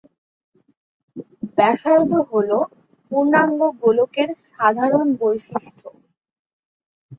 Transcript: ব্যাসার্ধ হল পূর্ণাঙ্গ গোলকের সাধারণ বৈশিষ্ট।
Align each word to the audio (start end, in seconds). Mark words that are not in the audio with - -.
ব্যাসার্ধ 1.57 2.11
হল 2.31 2.49
পূর্ণাঙ্গ 3.11 3.59
গোলকের 3.81 4.29
সাধারণ 4.49 5.07
বৈশিষ্ট। 5.19 5.79